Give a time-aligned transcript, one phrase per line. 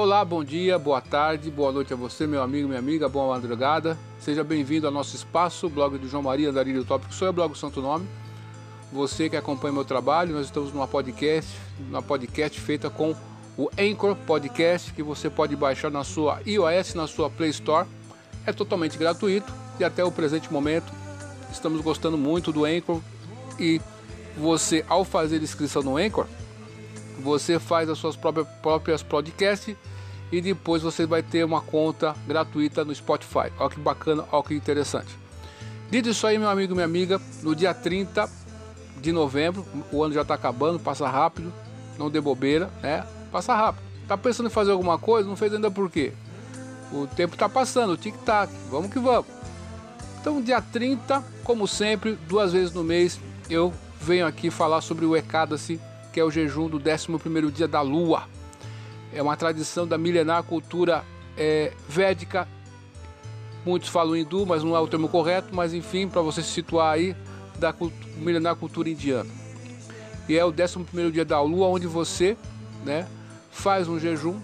[0.00, 3.98] Olá, bom dia, boa tarde, boa noite a você, meu amigo, minha amiga, boa madrugada.
[4.20, 7.82] Seja bem-vindo ao nosso espaço, blog do João Maria Darílio Tópico, sou o blog Santo
[7.82, 8.06] Nome.
[8.92, 11.50] Você que acompanha meu trabalho, nós estamos numa podcast,
[11.80, 13.12] uma podcast feita com
[13.56, 17.88] o Anchor Podcast, que você pode baixar na sua iOS, na sua Play Store.
[18.46, 20.92] É totalmente gratuito e até o presente momento
[21.50, 23.00] estamos gostando muito do Anchor
[23.58, 23.80] e
[24.36, 26.28] você ao fazer inscrição no Anchor,
[27.18, 29.76] você faz as suas próprias, próprias podcasts
[30.30, 33.52] e depois você vai ter uma conta gratuita no Spotify.
[33.58, 35.16] Olha que bacana, olha que interessante.
[35.90, 38.28] Dito isso aí, meu amigo, minha amiga, no dia 30
[39.00, 41.52] de novembro, o ano já está acabando, passa rápido,
[41.98, 43.06] não dê bobeira, né?
[43.32, 43.82] Passa rápido.
[44.06, 45.28] Tá pensando em fazer alguma coisa?
[45.28, 46.12] Não fez ainda por quê?
[46.92, 49.26] O tempo está passando, tic-tac, vamos que vamos.
[50.20, 55.16] Então, dia 30, como sempre, duas vezes no mês, eu venho aqui falar sobre o
[55.16, 55.80] Ekadasi,
[56.12, 58.24] que é o jejum do 11 dia da lua.
[59.12, 61.04] É uma tradição da milenar cultura
[61.36, 62.46] é, védica.
[63.64, 66.92] Muitos falam hindu, mas não é o termo correto, mas enfim, para você se situar
[66.92, 67.16] aí,
[67.58, 67.74] da
[68.16, 69.30] milenar cultura indiana.
[70.28, 72.36] E é o 11 dia da lua, onde você
[72.84, 73.08] né,
[73.50, 74.38] faz um jejum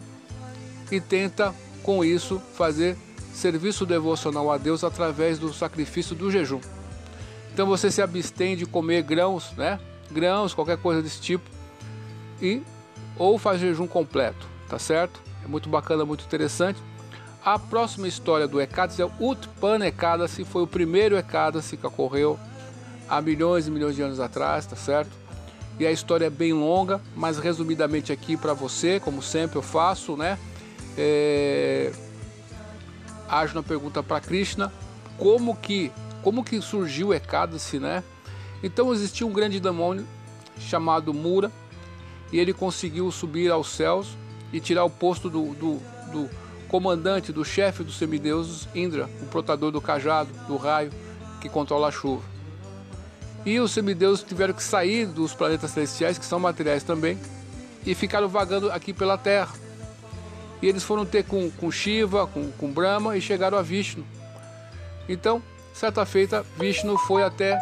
[0.90, 2.96] e tenta com isso fazer
[3.32, 6.60] serviço devocional a Deus através do sacrifício do jejum.
[7.52, 9.78] Então você se abstém de comer grãos, né?
[10.10, 11.48] Grãos, qualquer coisa desse tipo,
[12.40, 12.62] e
[13.16, 15.20] ou faz jejum completo, tá certo?
[15.44, 16.80] É muito bacana, muito interessante.
[17.44, 22.38] A próxima história do Ekadasi é o Utpan Ekadasi, foi o primeiro Ekadasi que ocorreu
[23.08, 25.10] há milhões e milhões de anos atrás, tá certo?
[25.78, 30.16] E a história é bem longa, mas resumidamente aqui para você, como sempre eu faço,
[30.16, 30.38] né?
[30.96, 31.92] É...
[33.28, 34.72] Ajo na pergunta para Krishna,
[35.18, 35.92] como que
[36.22, 38.02] como que surgiu o Ekadasi, né?
[38.62, 40.06] Então existia um grande demônio
[40.58, 41.52] chamado Mura,
[42.32, 44.16] e ele conseguiu subir aos céus
[44.54, 45.80] e tirar o posto do, do,
[46.12, 46.30] do
[46.68, 50.92] comandante, do chefe dos semideuses, Indra, o portador do cajado, do raio
[51.40, 52.22] que controla a chuva.
[53.44, 57.18] E os semideuses tiveram que sair dos planetas celestiais, que são materiais também,
[57.84, 59.52] e ficaram vagando aqui pela Terra.
[60.62, 64.06] E eles foram ter com, com Shiva, com, com Brahma e chegaram a Vishnu.
[65.08, 67.60] Então, certa feita, Vishnu foi até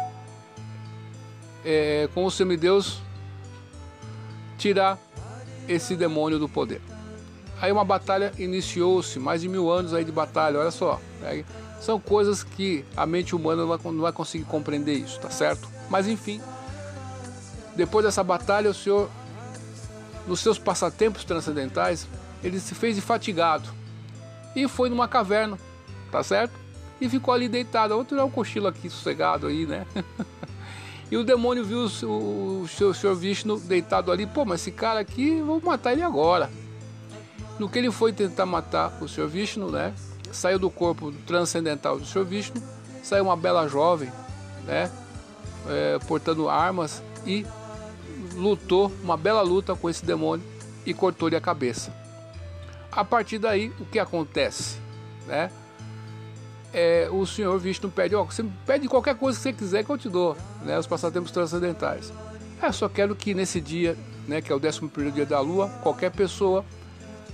[1.65, 3.01] é, com os semideus
[4.59, 4.99] tirar
[5.67, 6.81] esse demônio do poder.
[7.61, 10.99] Aí uma batalha iniciou-se, mais de mil anos aí de batalha, olha só.
[11.21, 11.45] Né?
[11.79, 15.67] São coisas que a mente humana não vai conseguir compreender isso, tá certo?
[15.89, 16.41] Mas enfim,
[17.75, 19.09] depois dessa batalha, o senhor,
[20.27, 22.07] nos seus passatempos transcendentais,
[22.43, 23.69] ele se fez fatigado
[24.55, 25.57] e foi numa caverna,
[26.11, 26.53] tá certo?
[27.01, 27.95] E ficou ali deitado.
[27.95, 29.85] Vou tirar um cochilo aqui sossegado aí, né?
[31.13, 34.25] E o demônio viu o, o, senhor Vishnu deitado ali.
[34.25, 36.49] Pô, mas esse cara aqui, vou matar ele agora.
[37.59, 39.93] No que ele foi tentar matar o senhor Vishnu, né?
[40.31, 42.59] Saiu do corpo transcendental do senhor Vishnu,
[43.03, 44.11] saiu uma bela jovem,
[44.65, 44.89] né?
[45.69, 47.45] É, portando armas e
[48.33, 50.43] lutou uma bela luta com esse demônio
[50.83, 51.93] e cortou-lhe a cabeça.
[52.91, 54.79] A partir daí, o que acontece,
[55.27, 55.51] né?
[56.73, 59.97] É, o Senhor Vishnu pede, ó, você pede qualquer coisa que você quiser que eu
[59.97, 62.11] te dou, né, os passatempos transcendentais.
[62.61, 63.95] É, só quero que nesse dia,
[64.27, 66.65] né, que é o 11 primeiro dia da lua, qualquer pessoa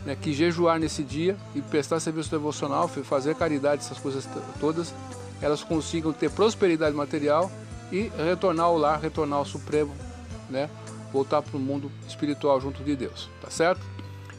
[0.06, 4.28] né, que jejuar nesse dia e prestar serviço devocional, fazer caridade, essas coisas
[4.60, 4.94] todas,
[5.42, 7.50] elas consigam ter prosperidade material
[7.92, 9.96] e retornar ao lar, retornar ao Supremo,
[10.50, 10.70] né,
[11.14, 13.82] voltar para o mundo espiritual junto de Deus, tá certo?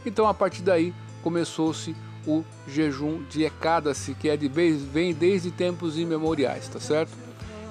[0.04, 1.94] Então a partir daí começou-se
[2.26, 7.12] o jejum de Ekadasi, que é de vem desde tempos imemoriais, tá certo?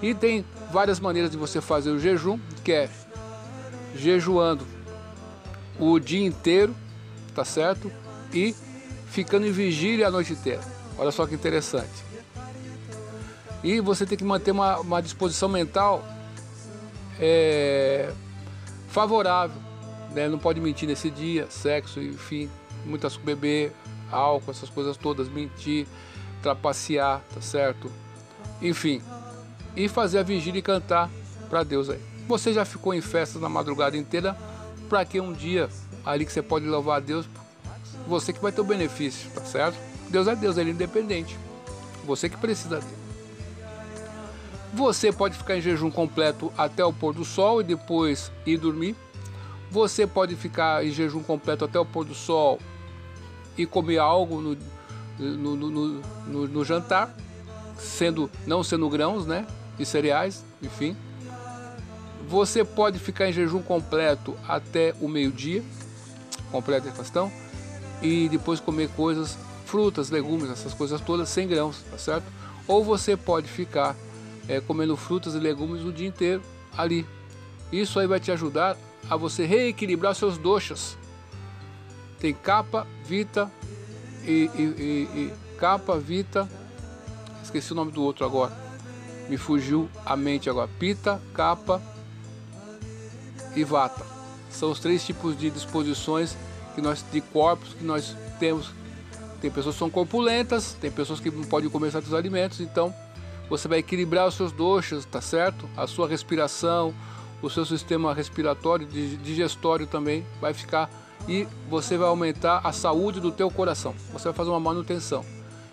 [0.01, 2.89] E tem várias maneiras de você fazer o jejum, que é
[3.95, 4.65] jejuando
[5.79, 6.75] o dia inteiro,
[7.33, 7.91] tá certo?
[8.33, 8.55] E
[9.07, 10.61] ficando em vigília a noite inteira.
[10.97, 12.09] Olha só que interessante.
[13.63, 16.03] E você tem que manter uma, uma disposição mental
[17.19, 18.11] é,
[18.87, 19.61] favorável.
[20.13, 20.27] Né?
[20.27, 22.49] Não pode mentir nesse dia, sexo, enfim,
[22.85, 23.73] muitas beber,
[24.11, 25.87] álcool, essas coisas todas, mentir,
[26.41, 27.91] trapacear, tá certo?
[28.61, 29.01] Enfim,
[29.75, 31.09] e fazer a vigília e cantar
[31.49, 31.99] para Deus aí.
[32.27, 34.37] Você já ficou em festa na madrugada inteira,
[34.87, 35.69] para que um dia
[36.05, 37.27] ali que você pode louvar a Deus,
[38.07, 39.77] você que vai ter o benefício, tá certo?
[40.09, 41.37] Deus é Deus, ele é independente.
[42.05, 42.97] Você que precisa dele.
[44.73, 48.95] Você pode ficar em jejum completo até o pôr do sol e depois ir dormir.
[49.71, 52.59] Você pode ficar em jejum completo até o pôr do sol
[53.59, 54.57] e comer algo no,
[55.19, 55.69] no, no,
[56.25, 57.13] no, no jantar,
[57.77, 59.45] sendo não sendo grãos, né?
[59.77, 60.95] E cereais, enfim.
[62.29, 65.61] Você pode ficar em jejum completo até o meio-dia,
[66.51, 67.29] completa a questão.
[68.01, 72.25] e depois comer coisas, frutas, legumes, essas coisas todas sem grãos, tá certo?
[72.65, 73.93] Ou você pode ficar
[74.47, 76.41] é, comendo frutas e legumes o dia inteiro
[76.77, 77.05] ali.
[77.73, 78.77] Isso aí vai te ajudar
[79.09, 80.97] a você reequilibrar seus doxas.
[82.19, 83.51] Tem capa, vita
[84.23, 86.49] e, e, e, e capa, vita.
[87.43, 88.51] Esqueci o nome do outro agora.
[89.29, 90.69] Me fugiu a mente agora.
[90.79, 91.81] Pita, capa
[93.55, 94.05] e vata.
[94.51, 96.35] São os três tipos de disposições
[96.75, 98.71] que nós de corpos que nós temos.
[99.41, 102.93] Tem pessoas que são corpulentas, tem pessoas que não podem comer certos alimentos, então
[103.49, 105.67] você vai equilibrar os seus doxas, tá certo?
[105.77, 106.93] A sua respiração,
[107.41, 110.89] o seu sistema respiratório, digestório também vai ficar
[111.27, 113.93] e você vai aumentar a saúde do teu coração.
[114.11, 115.23] Você vai fazer uma manutenção.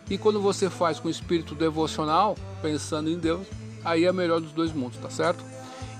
[0.08, 3.46] E quando você faz com espírito devocional, pensando em Deus,
[3.84, 5.44] aí é melhor dos dois mundos, tá certo?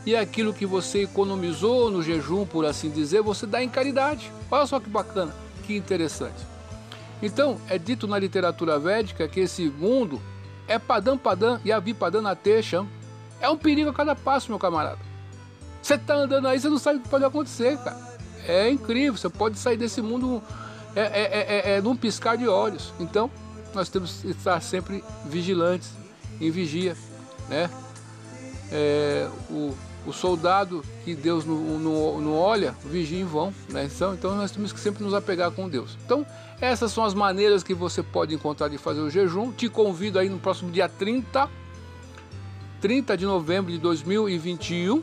[0.05, 4.31] E aquilo que você economizou no jejum, por assim dizer, você dá em caridade.
[4.49, 5.35] Olha só que bacana,
[5.65, 6.47] que interessante.
[7.21, 10.23] Então, é dito na literatura védica que esse mundo
[10.69, 12.89] é padam padam e avipadam na teixam.
[13.41, 14.99] É um perigo a cada passo, meu camarada.
[15.83, 18.16] Você tá andando aí, você não sabe o que pode acontecer, cara.
[18.47, 20.43] É incrível, você pode sair desse mundo
[20.95, 22.95] é, é, é, é, é num piscar de olhos.
[22.99, 23.31] Então,
[23.75, 25.91] nós temos que estar sempre vigilantes,
[26.41, 26.97] em vigia,
[27.49, 27.71] né?
[28.71, 29.75] É, o,
[30.07, 33.85] o soldado que Deus não, não, não olha, vigia em vão, né?
[33.85, 35.97] Então, então nós temos que sempre nos apegar com Deus.
[36.05, 36.27] Então,
[36.61, 39.53] essas são as maneiras que você pode encontrar de fazer o jejum.
[39.53, 41.49] Te convido aí no próximo dia 30,
[42.81, 45.03] 30 de novembro de 2021,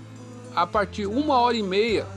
[0.56, 2.08] a partir uma hora e meia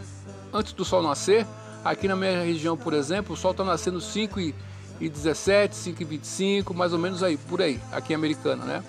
[0.56, 1.46] antes do sol nascer.
[1.84, 4.54] Aqui na minha região, por exemplo, o sol está nascendo 5 e
[5.00, 8.84] e 17, 5 e 25, mais ou menos aí, por aí, aqui em Americana, né?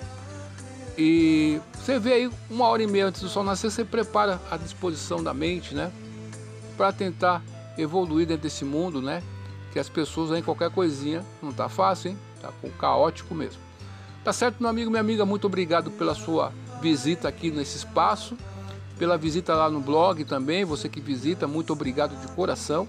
[0.98, 4.58] E você vê aí, uma hora e meia antes do sol nascer, você prepara a
[4.58, 5.92] disposição da mente, né?
[6.76, 7.44] Para tentar
[7.78, 9.22] evoluir dentro desse mundo, né?
[9.72, 12.18] Que as pessoas aí, qualquer coisinha, não tá fácil, hein?
[12.42, 13.62] Tá caótico mesmo.
[14.24, 18.38] Tá certo, meu amigo, minha amiga, muito obrigado pela sua visita aqui nesse espaço,
[18.98, 22.88] pela visita lá no blog também, você que visita, muito obrigado de coração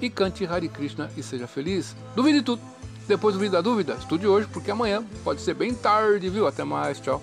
[0.00, 1.96] e cante Hare Krishna e seja feliz.
[2.14, 2.62] Duvide tudo.
[3.06, 6.46] Depois do vídeo da dúvida, estude hoje, porque amanhã pode ser bem tarde, viu?
[6.46, 7.22] Até mais, tchau.